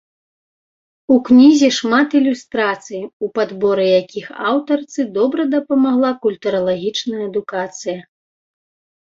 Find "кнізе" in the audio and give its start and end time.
1.27-1.67